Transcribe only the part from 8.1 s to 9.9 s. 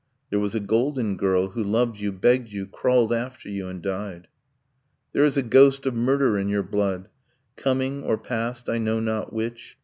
past, I know not which.